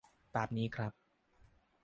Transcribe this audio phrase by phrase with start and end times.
[0.35, 0.91] ตามนี้ครับ